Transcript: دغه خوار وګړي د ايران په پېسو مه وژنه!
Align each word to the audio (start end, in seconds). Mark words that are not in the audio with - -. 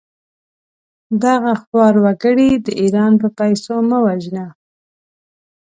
دغه 1.23 1.51
خوار 1.61 1.95
وګړي 2.03 2.49
د 2.65 2.67
ايران 2.81 3.13
په 3.21 3.27
پېسو 3.37 3.75
مه 3.89 3.97
وژنه! 4.05 4.45